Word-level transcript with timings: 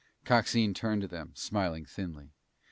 Coxine 0.25 0.73
turned 0.73 1.03
to 1.03 1.07
them, 1.07 1.31
smiling 1.35 1.85
thinly. 1.85 2.31